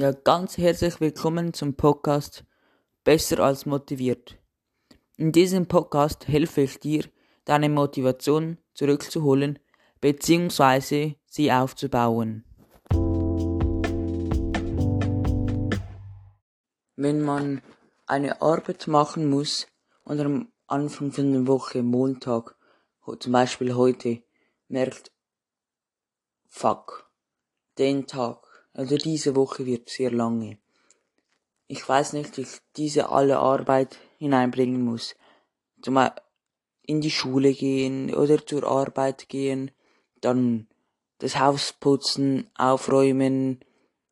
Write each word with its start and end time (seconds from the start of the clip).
Ja, 0.00 0.12
ganz 0.12 0.56
herzlich 0.56 0.98
willkommen 0.98 1.52
zum 1.52 1.74
Podcast 1.74 2.46
Besser 3.04 3.40
als 3.40 3.66
motiviert. 3.66 4.38
In 5.18 5.30
diesem 5.30 5.66
Podcast 5.68 6.26
helfe 6.26 6.62
ich 6.62 6.80
dir, 6.80 7.04
deine 7.44 7.68
Motivation 7.68 8.56
zurückzuholen 8.72 9.58
bzw. 10.00 11.16
sie 11.26 11.52
aufzubauen. 11.52 12.46
Wenn 16.96 17.20
man 17.20 17.60
eine 18.06 18.40
Arbeit 18.40 18.86
machen 18.86 19.28
muss 19.28 19.66
und 20.04 20.18
am 20.18 20.50
Anfang 20.66 21.12
von 21.12 21.30
der 21.30 21.46
Woche, 21.46 21.82
Montag, 21.82 22.56
zum 23.18 23.32
Beispiel 23.32 23.74
heute, 23.74 24.22
merkt, 24.66 25.12
fuck, 26.48 27.12
den 27.76 28.06
Tag 28.06 28.49
also 28.72 28.96
diese 28.96 29.34
Woche 29.36 29.66
wird 29.66 29.88
sehr 29.88 30.10
lange. 30.10 30.58
Ich 31.66 31.88
weiß 31.88 32.14
nicht, 32.14 32.36
wie 32.36 32.42
ich 32.42 32.58
diese 32.76 33.10
alle 33.10 33.38
Arbeit 33.38 33.98
hineinbringen 34.18 34.82
muss. 34.82 35.14
Zum 35.82 35.98
in 36.82 37.00
die 37.00 37.10
Schule 37.10 37.52
gehen 37.52 38.12
oder 38.14 38.44
zur 38.44 38.64
Arbeit 38.64 39.28
gehen, 39.28 39.70
dann 40.20 40.66
das 41.18 41.38
Haus 41.38 41.72
putzen, 41.72 42.50
aufräumen, 42.56 43.60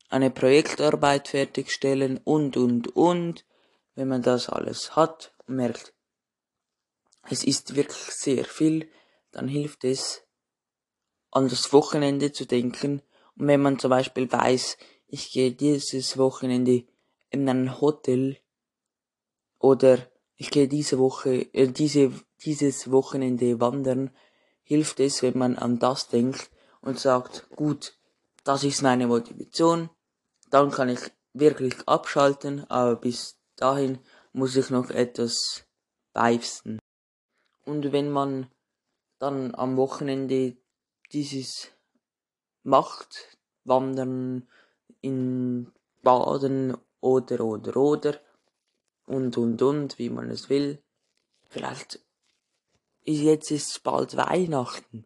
eine 0.09 0.31
Projektarbeit 0.31 1.27
fertigstellen 1.27 2.19
und, 2.23 2.55
und, 2.55 2.95
und. 2.95 3.45
Wenn 3.95 4.07
man 4.07 4.21
das 4.21 4.47
alles 4.47 4.95
hat 4.95 5.33
und 5.45 5.57
merkt, 5.57 5.93
es 7.29 7.43
ist 7.43 7.75
wirklich 7.75 8.11
sehr 8.13 8.45
viel, 8.45 8.89
dann 9.31 9.49
hilft 9.49 9.83
es, 9.83 10.23
an 11.31 11.49
das 11.49 11.73
Wochenende 11.73 12.31
zu 12.31 12.45
denken 12.45 13.01
und 13.39 13.47
wenn 13.47 13.61
man 13.61 13.79
zum 13.79 13.89
Beispiel 13.89 14.31
weiß, 14.31 14.77
ich 15.07 15.31
gehe 15.31 15.53
dieses 15.53 16.17
Wochenende 16.17 16.83
in 17.29 17.47
ein 17.47 17.79
Hotel 17.79 18.37
oder 19.57 19.97
ich 20.35 20.51
gehe 20.51 20.67
diese 20.67 20.99
Woche, 20.99 21.53
äh, 21.53 21.67
diese, 21.67 22.11
dieses 22.43 22.91
Wochenende 22.91 23.59
wandern, 23.59 24.11
hilft 24.61 24.99
es, 24.99 25.23
wenn 25.23 25.37
man 25.37 25.57
an 25.57 25.79
das 25.79 26.09
denkt 26.09 26.51
und 26.81 26.99
sagt, 26.99 27.49
gut, 27.55 27.97
das 28.43 28.63
ist 28.63 28.81
meine 28.81 29.07
Motivation, 29.07 29.89
dann 30.49 30.69
kann 30.69 30.89
ich 30.89 30.99
wirklich 31.33 31.75
abschalten, 31.87 32.69
aber 32.69 32.97
bis 32.97 33.39
dahin 33.55 33.99
muss 34.33 34.55
ich 34.55 34.69
noch 34.69 34.89
etwas 34.89 35.65
beifsten. 36.13 36.79
Und 37.65 37.91
wenn 37.93 38.09
man 38.09 38.51
dann 39.17 39.55
am 39.55 39.77
Wochenende 39.77 40.57
dieses 41.11 41.71
macht, 42.69 43.37
wandern, 43.65 44.47
in 45.01 45.71
Baden 46.01 46.77
oder 47.01 47.41
oder 47.41 47.75
oder 47.77 48.19
und 49.05 49.37
und 49.37 49.61
und, 49.61 49.99
wie 49.99 50.09
man 50.09 50.29
es 50.29 50.49
will. 50.49 50.81
Vielleicht 51.49 51.99
ist 53.03 53.21
jetzt 53.21 53.51
ist 53.51 53.83
bald 53.83 54.15
Weihnachten. 54.15 55.05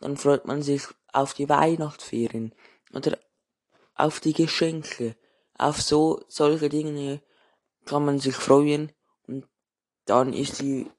Dann 0.00 0.16
freut 0.16 0.46
man 0.46 0.62
sich 0.62 0.82
auf 1.12 1.34
die 1.34 1.48
Weihnachtsferien 1.48 2.52
oder 2.92 3.18
auf 3.94 4.20
die 4.20 4.32
Geschenke. 4.32 5.16
Auf 5.56 5.80
so 5.80 6.24
solche 6.28 6.68
Dinge 6.68 7.22
kann 7.84 8.04
man 8.04 8.18
sich 8.18 8.34
freuen 8.34 8.92
und 9.26 9.46
dann 10.04 10.32
ist 10.32 10.60
die 10.60 10.90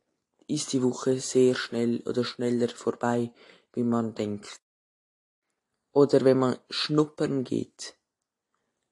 ist 0.48 0.72
die 0.72 0.82
Woche 0.82 1.20
sehr 1.20 1.56
schnell 1.56 2.02
oder 2.06 2.24
schneller 2.24 2.70
vorbei, 2.70 3.32
wie 3.74 3.84
man 3.84 4.16
denkt 4.16 4.62
oder 5.98 6.24
wenn 6.24 6.38
man 6.38 6.60
schnuppern 6.70 7.44
geht, 7.44 7.98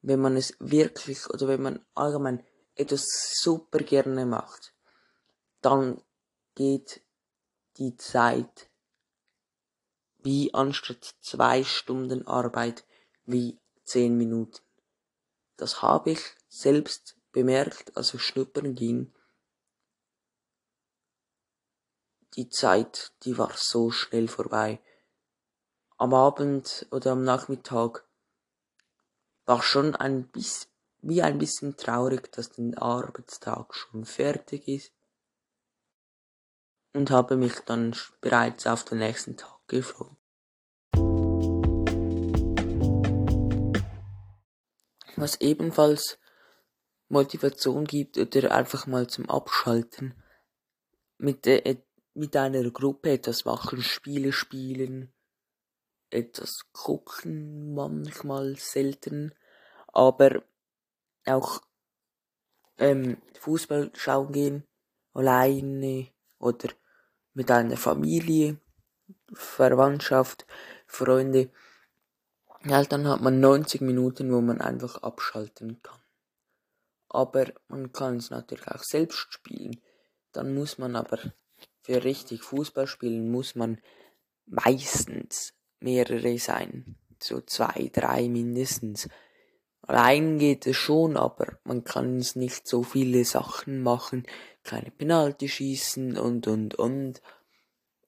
wenn 0.01 0.19
man 0.19 0.35
es 0.37 0.55
wirklich 0.57 1.29
oder 1.29 1.47
wenn 1.47 1.61
man 1.61 1.85
allgemein 1.93 2.43
etwas 2.73 3.05
super 3.43 3.77
gerne 3.77 4.25
macht, 4.25 4.73
dann 5.61 6.01
geht 6.55 7.01
die 7.77 7.95
Zeit 7.95 8.71
wie 10.23 10.51
anstatt 10.55 11.13
zwei 11.21 11.63
Stunden 11.63 12.25
Arbeit 12.25 12.85
wie 13.25 13.59
zehn 13.83 14.17
Minuten. 14.17 14.63
Das 15.57 15.83
habe 15.83 16.09
ich 16.09 16.21
selbst 16.49 17.17
bemerkt, 17.31 17.95
als 17.95 18.15
ich 18.15 18.23
schnuppern 18.23 18.73
ging. 18.73 19.13
Die 22.35 22.49
Zeit, 22.49 23.11
die 23.25 23.38
war 23.38 23.51
so 23.55 23.91
schnell 23.91 24.27
vorbei 24.27 24.81
am 25.97 26.13
Abend 26.13 26.85
oder 26.91 27.11
am 27.11 27.23
Nachmittag 27.23 28.06
war 29.45 29.61
schon 29.61 29.95
ein 29.95 30.28
bisschen, 30.28 30.69
wie 31.01 31.22
ein 31.22 31.38
bisschen 31.38 31.78
traurig, 31.78 32.31
dass 32.31 32.50
der 32.51 32.81
Arbeitstag 32.81 33.73
schon 33.75 34.06
fertig 34.06 34.67
ist 34.67 34.91
und 36.94 37.11
habe 37.11 37.38
mich 37.38 37.59
dann 37.66 37.95
bereits 38.22 38.66
auf 38.67 38.83
den 38.83 39.00
nächsten 39.00 39.38
Tag 39.38 39.59
gefreut. 39.67 40.16
Was 45.17 45.39
ebenfalls 45.39 46.17
Motivation 47.07 47.85
gibt 47.85 48.17
oder 48.17 48.51
einfach 48.51 48.88
mal 48.88 49.07
zum 49.07 49.29
Abschalten, 49.29 50.22
mit, 51.17 51.45
der, 51.45 51.77
mit 52.13 52.35
einer 52.35 52.69
Gruppe 52.72 53.12
etwas 53.12 53.45
machen, 53.45 53.81
Spiele 53.81 54.33
spielen, 54.33 55.13
etwas 56.09 56.66
gucken, 56.71 57.73
manchmal 57.73 58.55
selten, 58.55 59.33
aber 59.88 60.43
auch 61.25 61.61
ähm, 62.77 63.17
Fußball 63.39 63.91
schauen 63.95 64.31
gehen, 64.31 64.67
alleine 65.13 66.07
oder 66.39 66.69
mit 67.33 67.51
einer 67.51 67.77
Familie, 67.77 68.57
Verwandtschaft, 69.33 70.45
Freunde. 70.88 71.49
Ja, 72.63 72.83
dann 72.83 73.07
hat 73.07 73.21
man 73.21 73.39
90 73.39 73.81
Minuten, 73.81 74.31
wo 74.31 74.41
man 74.41 74.61
einfach 74.61 75.03
abschalten 75.03 75.81
kann. 75.81 75.99
Aber 77.09 77.45
man 77.67 77.91
kann 77.91 78.17
es 78.17 78.29
natürlich 78.29 78.67
auch 78.67 78.83
selbst 78.83 79.31
spielen. 79.31 79.79
Dann 80.31 80.53
muss 80.53 80.77
man 80.77 80.95
aber 80.95 81.19
für 81.81 82.03
richtig 82.03 82.44
Fußball 82.44 82.88
spielen, 82.88 83.31
muss 83.31 83.55
man 83.55 83.79
meistens 84.45 85.54
mehrere 85.85 86.38
sein. 86.38 86.97
So 87.22 87.40
zwei, 87.41 87.90
drei 87.94 88.28
mindestens. 88.28 89.07
Allein 89.84 90.40
geht 90.40 90.66
es 90.68 90.75
schon, 90.75 91.16
aber 91.16 91.59
man 91.63 91.84
kann 91.84 92.18
es 92.18 92.35
nicht 92.35 92.68
so 92.68 92.84
viele 92.84 93.23
Sachen 93.23 93.81
machen, 93.84 94.25
keine 94.63 94.91
Penalty 94.91 95.47
schießen 95.47 96.18
und 96.18 96.47
und 96.47 96.75
und. 96.75 97.22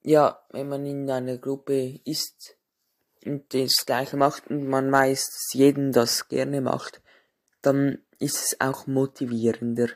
Ja, 0.01 0.43
wenn 0.49 0.69
man 0.69 0.85
in 0.85 1.09
einer 1.09 1.37
Gruppe 1.37 1.99
ist 2.03 2.57
und 3.23 3.53
das 3.53 3.85
gleiche 3.85 4.17
macht 4.17 4.47
und 4.47 4.67
man 4.67 4.91
weiß, 4.91 5.23
dass 5.25 5.53
jeden 5.53 5.91
das 5.91 6.27
gerne 6.27 6.61
macht, 6.61 7.01
dann 7.61 7.99
ist 8.19 8.37
es 8.37 8.61
auch 8.61 8.87
motivierender, 8.87 9.89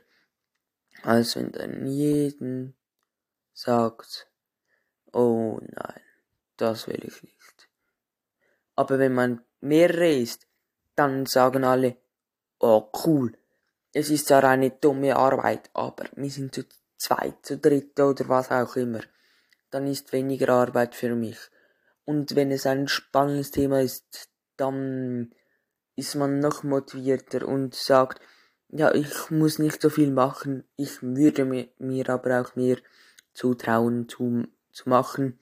als 1.02 1.36
wenn 1.36 1.52
dann 1.52 1.88
jeden 1.88 2.75
sagt, 3.53 4.28
oh 5.14 5.59
nein, 5.62 6.02
das 6.58 6.88
will 6.88 7.03
ich 7.03 7.24
nicht. 7.24 7.60
Aber 8.76 9.00
wenn 9.00 9.14
man 9.14 9.42
mehrere 9.59 10.12
ist, 10.12 10.48
dann 10.96 11.26
sagen 11.26 11.64
alle, 11.64 11.98
oh 12.59 12.90
cool, 13.06 13.34
es 13.94 14.09
ist 14.09 14.28
zwar 14.28 14.44
eine 14.46 14.72
dumme 14.72 15.16
Arbeit, 15.16 15.70
aber 15.74 16.06
wir 16.16 16.30
sind 16.30 16.56
zu 16.56 16.64
zweit, 16.98 17.46
zu 17.46 17.58
dritt 17.58 18.00
oder 18.00 18.30
was 18.30 18.52
auch 18.52 18.76
immer. 18.76 19.02
Dann 19.70 19.88
ist 19.88 20.14
weniger 20.14 20.50
Arbeit 20.50 20.96
für 20.96 21.16
mich. 21.16 21.38
Und 22.06 22.36
wenn 22.36 22.52
es 22.52 22.66
ein 22.66 22.88
spannendes 22.88 23.52
Thema 23.52 23.82
ist, 23.82 24.30
dann 24.58 25.34
ist 25.96 26.16
man 26.16 26.40
noch 26.40 26.64
motivierter 26.64 27.47
und 27.47 27.76
sagt, 27.76 28.22
ja, 28.70 28.94
ich 28.94 29.29
muss 29.29 29.59
nicht 29.59 29.82
so 29.82 29.90
viel 29.90 30.12
machen, 30.12 30.64
ich 30.78 31.02
würde 31.02 31.46
mir, 31.46 31.67
mir 31.78 32.09
aber 32.09 32.41
auch 32.41 32.56
mehr 32.56 32.78
zutrauen 33.34 34.08
zu, 34.08 34.47
zu 34.72 34.90
machen. 34.90 35.40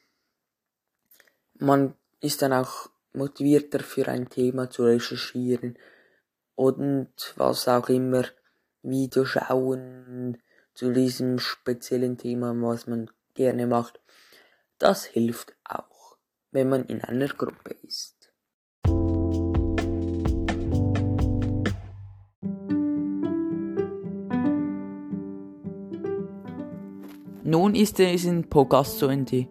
Man 1.59 1.93
ist 2.21 2.41
dann 2.41 2.53
auch 2.53 2.89
motivierter 3.13 3.79
für 3.79 4.07
ein 4.07 4.29
Thema 4.29 4.69
zu 4.69 4.83
recherchieren 4.83 5.77
und 6.55 7.33
was 7.37 7.67
auch 7.67 7.89
immer, 7.89 8.25
Video 8.81 9.25
schauen 9.25 10.37
zu 10.73 10.93
diesem 10.93 11.39
speziellen 11.39 12.17
Thema, 12.17 12.53
was 12.61 12.87
man 12.87 13.09
gerne 13.33 13.67
macht. 13.67 13.99
Das 14.77 15.05
hilft 15.05 15.55
auch, 15.63 16.17
wenn 16.51 16.69
man 16.69 16.85
in 16.85 17.01
einer 17.01 17.27
Gruppe 17.27 17.75
ist. 17.83 18.31
Nun 27.43 27.73
ist 27.73 27.99
es 27.99 28.25
in 28.25 28.47
Podcast 28.47 28.99
zu 28.99 29.07
Ende. 29.07 29.47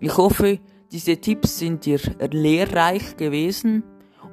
Ich 0.00 0.16
hoffe, 0.16 0.58
diese 0.92 1.16
Tipps 1.16 1.58
sind 1.58 1.86
dir 1.86 1.98
lehrreich 2.30 3.16
gewesen 3.16 3.82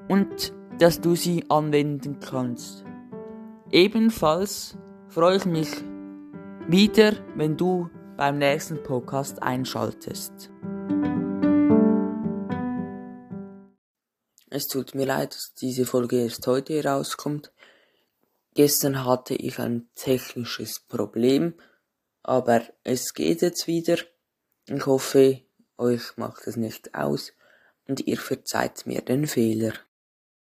und 0.09 0.53
dass 0.77 0.99
du 0.99 1.15
sie 1.15 1.45
anwenden 1.49 2.19
kannst. 2.19 2.83
Ebenfalls 3.71 4.77
freue 5.07 5.37
ich 5.37 5.45
mich 5.45 5.69
wieder, 6.67 7.13
wenn 7.35 7.55
du 7.55 7.89
beim 8.17 8.39
nächsten 8.39 8.83
Podcast 8.83 9.41
einschaltest. 9.41 10.51
Es 14.49 14.67
tut 14.67 14.95
mir 14.95 15.05
leid, 15.05 15.35
dass 15.35 15.53
diese 15.53 15.85
Folge 15.85 16.23
erst 16.23 16.45
heute 16.45 16.73
herauskommt. 16.73 17.53
Gestern 18.53 19.05
hatte 19.05 19.35
ich 19.35 19.59
ein 19.59 19.87
technisches 19.95 20.81
Problem, 20.81 21.53
aber 22.21 22.63
es 22.83 23.13
geht 23.13 23.41
jetzt 23.43 23.67
wieder. 23.67 23.97
Ich 24.67 24.85
hoffe, 24.85 25.43
euch 25.79 26.17
macht 26.17 26.47
es 26.47 26.55
nicht 26.57 26.95
aus 26.95 27.33
und 27.87 28.05
ihr 28.07 28.17
verzeiht 28.17 28.85
mir 28.85 29.01
den 29.01 29.27
Fehler. 29.27 29.73